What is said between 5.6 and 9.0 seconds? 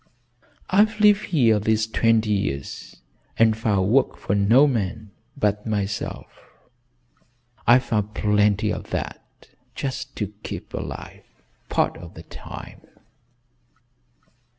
myself. I've found plenty of